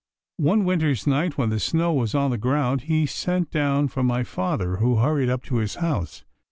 One 0.39 0.65
winter's 0.65 1.05
night 1.05 1.37
when 1.37 1.51
the 1.51 1.59
snow 1.59 1.93
was 1.93 2.15
on 2.15 2.31
the 2.31 2.39
ground 2.39 2.81
he 2.89 3.05
sent 3.05 3.51
down 3.51 3.87
for 3.87 4.01
my 4.01 4.23
father, 4.23 4.77
who 4.77 4.95
hurried 4.95 5.29
up 5.29 5.43
to 5.43 5.57
his 5.57 5.75
house. 5.75 6.23